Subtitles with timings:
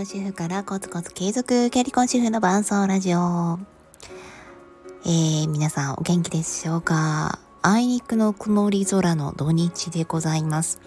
[0.00, 3.58] 業主婦からコツコツ継続キャリコン主婦の伴奏ラジオ。
[5.04, 7.38] えー、皆さんお元気でしょうか？
[7.60, 10.80] あいにくの曇り空の土日でございます。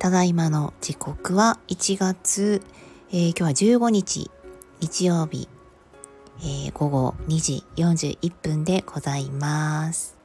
[0.00, 2.60] ただいまの時刻は1月、
[3.12, 4.30] えー、今日は15日
[4.80, 5.48] 日曜日、
[6.40, 10.16] えー、午後2時41分でございます。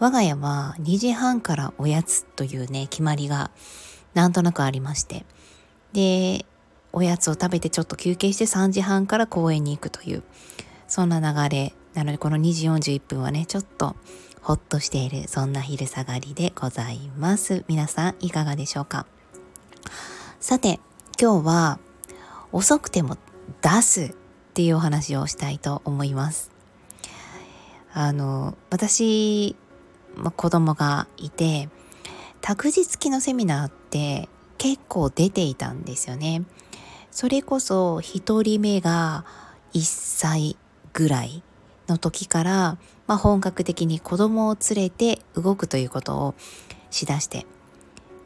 [0.00, 3.52] 我が家は2時半からおやつというね、決まりが
[4.12, 5.24] なんとなくありまして、
[5.92, 6.46] で、
[6.92, 10.22] おやつを食べてちょっと休憩して3時半から公園に行くという、
[10.88, 11.74] そんな流れ。
[11.94, 13.96] なのでこの2時41分はね、ちょっと
[14.40, 17.64] ほっとしている、そんな昼下がりでございます。
[17.68, 19.06] 皆さんいかがでしょうか？
[20.40, 20.80] さて、
[21.20, 21.78] 今日は
[22.50, 23.16] 遅くても
[23.62, 24.14] 出すっ
[24.54, 26.50] ていうお話をしたいと思います。
[27.94, 29.56] あの、私、
[30.16, 31.68] ま子供がいて、
[32.40, 34.28] 託児付きのセミナーって
[34.58, 36.42] 結構出ていたんですよね。
[37.12, 39.24] それこそ1人目が
[39.74, 40.56] 1歳
[40.92, 41.42] ぐらい
[41.86, 46.34] の時から、まあ、本格的に子供を連れて動くということを
[46.90, 47.46] しだして。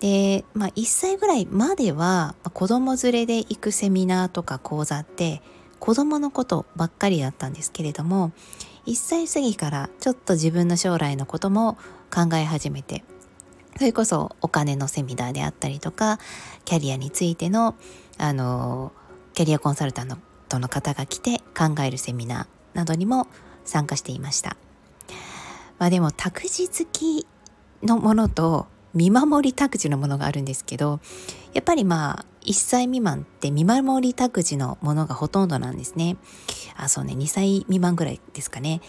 [0.01, 5.43] で、まあ、1歳ぐらいまでは、子供連れで行くセミナーとか講座って
[5.81, 8.33] 子供のことばっかりだったんですけれども
[8.87, 11.77] 1歳過ぎからちょっと自分の将来のことも
[12.13, 13.05] 考え始めて
[13.77, 16.19] それこそお金のセミナーであったりとか
[16.65, 17.75] キャリアについての
[18.19, 18.93] あの
[19.35, 23.27] キャリアコンサルタントの方が来て考えるセミナーなどにも
[23.65, 24.57] 参加していました。
[25.79, 27.27] まあでも託児付き
[27.83, 31.01] のものと見守り託児のものがあるんですけど
[31.53, 36.17] やっぱりまあ1歳未満って見守り託児のものがほとんどなんですね。
[36.77, 38.81] あ、そうね、2歳未満ぐらいですかね。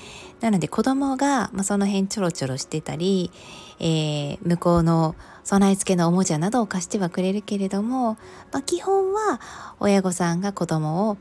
[0.41, 3.31] なので子供が、まあ、その辺ちょろちょろしてたり、
[3.79, 8.17] えー、向こうの備え付けのおもちゃなどを貸してはくれるけれども、
[8.51, 9.41] まあ、基本は
[9.79, 11.17] 親御さんが子供を、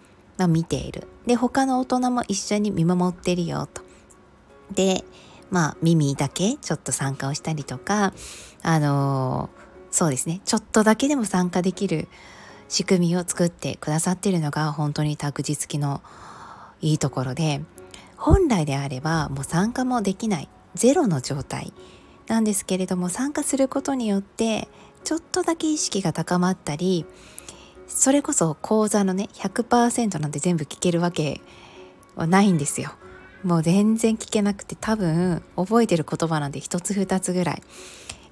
[0.49, 1.09] 見ている。
[1.27, 3.81] で、他の大人も一緒に見守ってるよと。
[4.75, 5.03] で、
[5.51, 8.13] まあ耳だけちょっと参加をしたりとか、
[8.63, 9.66] あのー
[9.97, 12.07] そうですねちょっとだけでも参加できる
[12.69, 16.03] 仕組みを作ってくださっているのが本当に託児付きの
[16.83, 17.63] いいところで
[18.19, 21.73] 本来であればもう参加もできないゼロの状態
[22.27, 24.69] なんですけれども参加することによって
[25.03, 27.07] ちょっとだけ意識が高まったり
[27.89, 31.41] それこそ講座のね100%なんて全部聞けるわけ
[32.17, 32.93] はないんですよ。
[33.43, 37.63] もう全然聞けなくて多分覚えてる言葉なんで一つ二つぐらい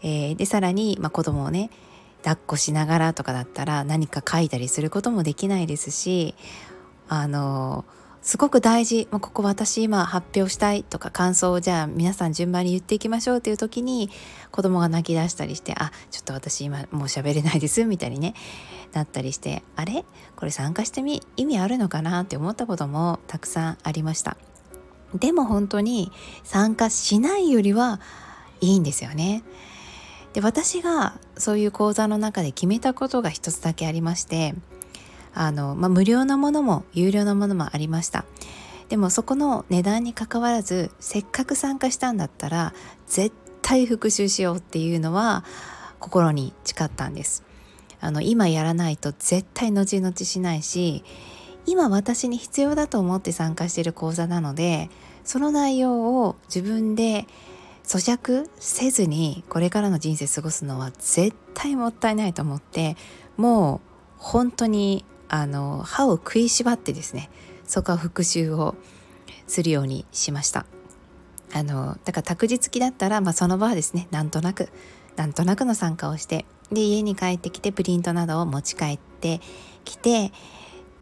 [0.05, 1.71] えー、でさらに、まあ、子供をね
[2.19, 6.35] 抱っこしながらとかだったら何か書いたりすることもできないですし
[7.09, 7.85] あの
[8.23, 14.09] すごく大事、まあ、ここ私今発表したいとか感想をじゃあ皆さん順番に言っていきましょうっていう時に
[14.51, 18.35] 子供が泣き出したりしてあちょっと私今もう喋れないですみたいにね
[18.93, 20.05] なったりしてあれ？
[20.37, 24.37] これ参加してみ意味あるのかなって思ったこともたくさんありました
[25.15, 26.11] でも本当に
[26.45, 28.01] 参加しないよりは
[28.61, 29.43] いいんですよね。
[30.35, 34.55] で私がそういう講座の中で決めたことが一つだけありまして
[35.33, 38.25] あの、まあ、無料のものも有料のものもありました。
[38.89, 42.75] でもそこの値段にかかわらずせっかく参加したんだったら
[43.07, 45.43] 絶対復習しようっていうのは
[46.01, 47.45] 心に誓ったんです。
[48.01, 51.03] あの今やらないと絶対後々しないし
[51.65, 54.91] 今私に必要だと思って参加している講座なので
[55.25, 57.27] その内容を自分で
[57.85, 62.97] 咀嚼せずにこれからの人生過ごすのは絶対もったいないと思って
[63.37, 63.81] もう
[64.17, 67.31] 本当にあの歯を食いしばってですね
[67.67, 68.75] そこは復習を
[69.47, 70.67] するようにしました。
[71.53, 74.71] あのだから託児付きだったら、まあ、その場はですねなんとなく
[75.15, 79.41] なんとなくの参加をしてで家に帰ってきてプリントなどを持ち帰って
[79.85, 80.33] きて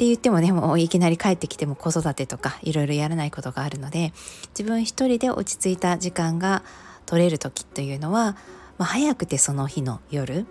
[0.03, 4.13] って言ってもねもういきなり帰ってきても子育てとかいろいろやらないことがあるので
[4.49, 6.65] 自分一人で落ち着いた時間が
[7.07, 8.37] 取れる時というのは、
[8.79, 10.45] まあ、早くてその日の夜、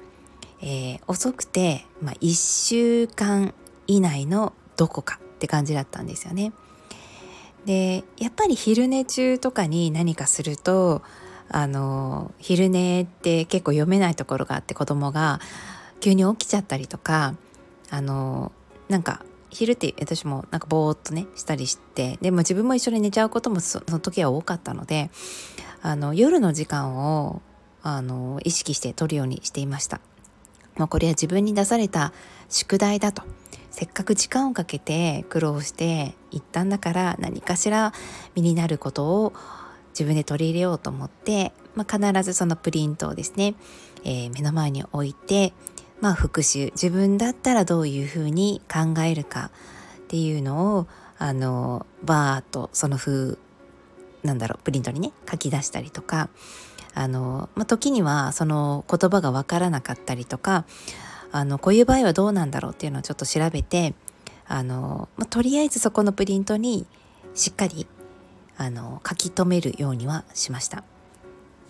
[0.62, 3.54] えー、遅くて、まあ、1週間
[3.88, 6.54] 以内のどこかって感じだったんですよね。
[7.66, 11.02] でやっぱり昼寝中とかに何かすると
[11.50, 15.42] あの昼寝って結構読めないところがあって子供が
[16.00, 17.36] 急に起きちゃったりとか
[17.90, 18.54] あの
[18.88, 25.12] なんか昼って私もなんかぼーっとねしたりしてでも自分も一緒に寝ちゃうこともその時は多かったので
[25.82, 27.42] あの夜の時間を
[27.84, 30.00] あの意識して取るようにしていました。
[30.78, 32.14] まあ、これは自分に出された
[32.50, 33.24] 宿題だと
[33.72, 37.94] せっかく時間をかけて苦労して行ったんだから何かしら
[38.36, 39.34] 身になることを
[39.90, 43.56] 自分で取り入れようと思って、まあ、必ずそのプリントをですね、
[44.04, 45.54] えー、目の前に置いて
[46.02, 49.52] まあ復習自分だったらどういうふうに考えるか
[49.98, 50.88] っていうのを
[51.18, 53.38] あのバーッとその風
[54.24, 56.30] なんだろうプリントにね書き出したりとか
[56.94, 60.66] あの、まあ、時にはその言葉が分からなかったりとか
[61.32, 63.94] あのこういう場合はどうなんだろうっていうのをちょっと調べて
[64.48, 66.86] あの、まあ、とりあえずそこのプリントに
[67.34, 67.88] しっかり
[68.58, 70.84] あの書き留めるようにはしました。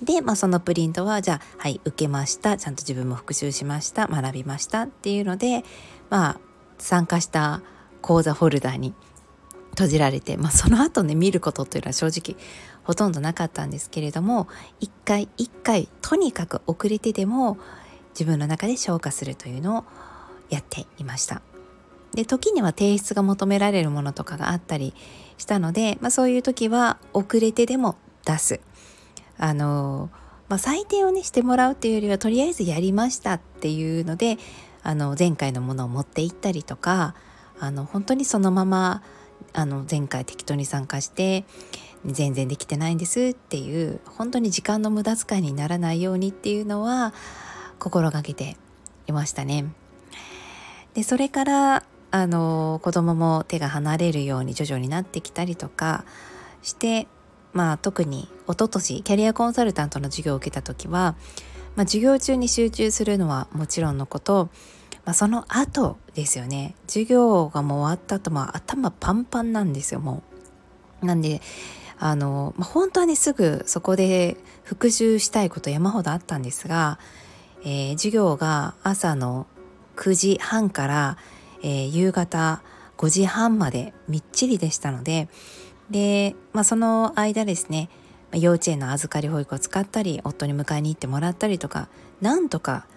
[0.02, 5.64] で、まあ、そのプリントはじゃあはい受けましたちゃんと自分も復習しました学びましたっていうので
[6.10, 6.40] まあ
[6.78, 7.62] 参加した
[8.02, 8.94] 講座フォルダに
[9.72, 12.40] 閉じられて、まあ、その後ね見ることというのは正直
[12.84, 14.48] ほとんどなかったんですけれども
[14.80, 17.58] 一回一回とにかく遅れてでも
[18.10, 19.84] 自分の中で消化するというのを
[20.50, 21.42] やっていました。
[22.14, 24.94] で時には提出が求められるものとかがあったり
[25.38, 27.96] したので、まあ、そういう時は遅れてでも
[28.26, 28.60] 出す。
[29.42, 30.12] あの
[30.50, 34.38] まあ、採点をねしてもらうっていうよりはとりあえずやりましたっていうので
[34.84, 37.16] あの前回のものを持って行ったりとか
[37.58, 39.02] あの本当にそのまま
[39.54, 41.46] あの前回適当に参加して
[42.06, 47.14] 全然できてないんですっていう本当に時間の無駄遣いにならないようにっていうのは
[47.80, 48.58] 心がけて
[49.08, 49.66] いましたね。
[50.94, 56.04] でそれからあの子供も手が離れるように徐々になってきたりとか
[56.62, 57.08] して
[57.54, 61.16] まあ特に一昨年キャリアコンサルタントの授業を受けた時は、
[61.76, 64.50] まあ、授業中に集中するのはもちろんのこと
[65.06, 70.24] まあ、その後ですよね授業がもう終わった後、まあ、頭パンパンなんですよも
[71.02, 71.06] う。
[71.06, 71.42] なんで
[71.98, 77.00] あの、まあ、本当はねすぐそこで復習したいこと山ほどあったんですが、
[77.64, 79.48] えー、授業が朝の
[79.96, 81.18] 9時半から、
[81.64, 82.62] えー、夕方
[82.98, 85.28] 5時半までみっちりでしたので
[85.92, 87.90] で、まあ、その間ですね
[88.34, 91.90] 幼稚園の預かり保育を使ったり夫に迎えに行ってもらったりとか
[92.22, 92.88] なんとか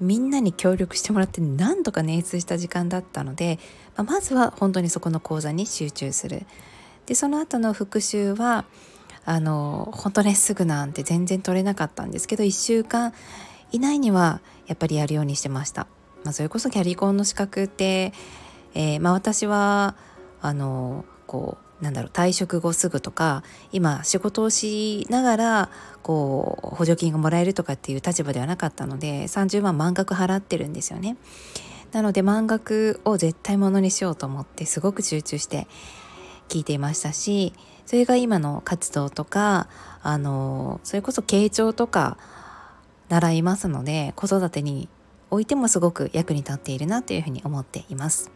[0.00, 3.58] みんなに協力してもらって何とか捻出した時間だったので、
[3.96, 6.46] まあ、まずは本当にそこの講座に集中する。
[7.06, 8.64] でその後の復習は
[9.24, 13.12] あの本当ねすぐなんて全然取れなかったんですけど1週間
[13.72, 15.86] 以内にはやっぱりやるようにしてました。
[16.24, 18.12] まあ、それこそキャリコンの資格って、
[18.74, 19.96] えー、まあ、私は
[20.40, 23.42] あのこうなんだろう退職後すぐとか
[23.72, 25.70] 今仕事をしながら
[26.02, 31.16] こう補助金がもらえるとかっていう立場ではなかったので30万満額払ってるんですよね。
[31.92, 35.66] なので満額を絶対ものにしようと思ってすごく集中して
[36.48, 37.52] 聞いていましたし
[37.84, 39.68] それが今の活動とか
[40.02, 42.16] あのそれこそ傾聴とか
[43.08, 44.88] 習いますので子育てに
[45.30, 48.30] おいてもすごく役に立っているなというふうに思っています。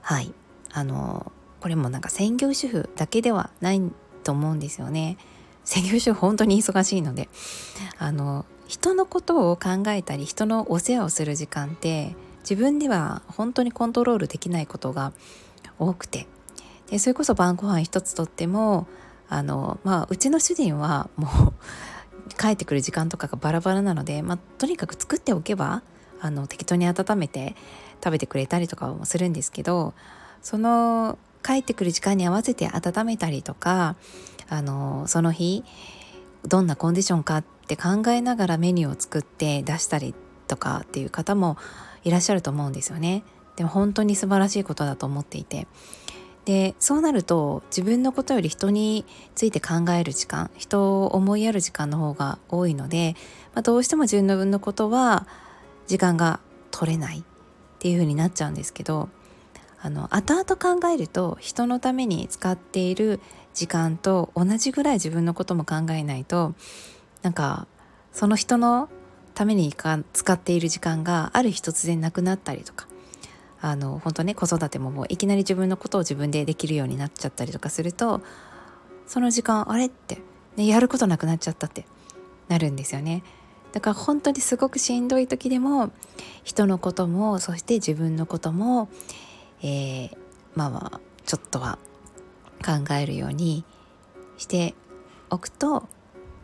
[0.00, 0.32] はい
[0.72, 1.32] あの
[1.64, 3.80] これもなんか専業主婦だけではない
[4.22, 5.16] と思うんですよね。
[5.64, 7.30] 専業主婦本当に忙しいので
[7.96, 15.14] あの人のことを考えたり人のお世話をする時間って自分では本当にコントロールできないことが
[15.78, 16.26] 多くて
[16.90, 18.86] でそれこそ晩ご飯一つとっても
[19.30, 21.54] あの、まあ、うちの主人はもう
[22.38, 25.80] 帰ってくる時間とかがバラバラなので、まあ、とにかく作っておけば
[26.20, 27.56] あの適当に温めて
[28.04, 29.94] 食べてくれたりとかもするんですけど
[30.42, 33.96] その帰ってくる時間に合わせて温めたりとか
[34.48, 35.64] あのその日
[36.46, 40.14] どんなコンディションかって考えながらメニューを作って出したり
[40.48, 41.56] とかっていう方も
[42.02, 43.24] いらっしゃると思うんですよね。
[43.56, 45.68] でも本当に素晴らしいことだと思っていて
[46.44, 53.14] でそうなると自分のことより人について考える時間人を思いやる時間の方が多いので、
[53.54, 55.26] まあ、どうしても自分のことは
[55.86, 57.22] 時間が取れないっ
[57.78, 59.08] ていう風になっちゃうんですけど
[59.84, 63.20] あの後々考えると人のために使っている
[63.52, 66.54] 時間と同じぐらい自分のことも考えないと
[67.20, 67.66] なんか
[68.10, 68.88] その人の
[69.34, 69.74] ために
[70.14, 72.88] 使っている時間がある日突然なくなったりとか
[73.60, 78.22] あの本当ね子育てももういきなり自分のことを自分でできるようになっちゃったりとかすると
[79.06, 80.22] その時間あれって、
[80.56, 81.84] ね、やることなくなっちゃったって
[82.48, 83.22] なるんですよね。
[83.72, 85.90] だから本当にすごくしんどい時でも
[86.42, 88.88] 人のこともそして自分のことも
[89.64, 90.16] えー、
[90.54, 91.78] まあまあちょっとは
[92.64, 93.64] 考えるように
[94.36, 94.74] して
[95.30, 95.88] おくと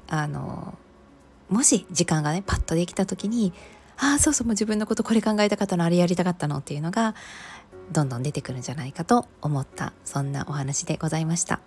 [0.08, 0.74] あの
[1.50, 3.52] もし時間がねパッとできた時に
[3.98, 7.14] ああそうそうもう自分のことこれ考えたかったのあれやりたかったのっていうのが
[7.92, 11.60] どんどん出てくるんじゃないかと思ったそんなお話でございました。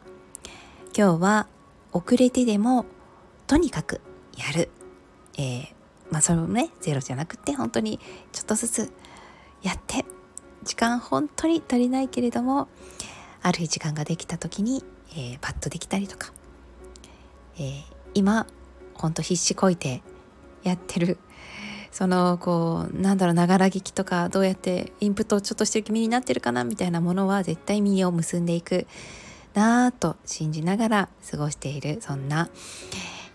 [0.98, 1.48] 今日は
[1.92, 2.86] 遅れてでも
[3.46, 4.02] とにかく
[4.38, 4.70] やる、
[5.38, 5.68] えー、
[6.10, 8.00] まあそれもねゼロじゃなくて本当に
[8.32, 8.92] ちょっとずつ
[9.62, 10.06] やって
[10.64, 12.68] 時間本当に足りないけれども
[13.42, 16.32] ある日時間ができた時に、えー、パッとできたりとか、
[17.58, 18.48] えー、今
[18.94, 20.02] ほんと必死こいて
[20.64, 21.18] やってる。
[21.92, 28.88] そのこうなんだろうながら聞きとかどうやってインプットをちょっとしてる気味になってるかなみたいなものは絶対身を結んでいく
[29.54, 32.50] なぁと信じながら過ごしているそんな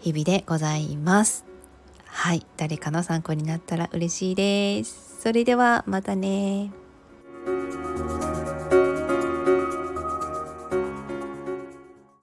[0.00, 1.44] 日々でございます。
[2.04, 5.20] はい誰かの参考になったら嬉しいです。
[5.22, 6.72] それではまたね